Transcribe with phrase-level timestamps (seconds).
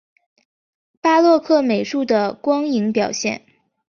[0.99, 3.45] 巴洛克美术的光影表现